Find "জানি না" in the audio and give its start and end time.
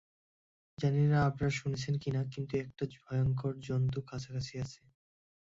0.77-1.19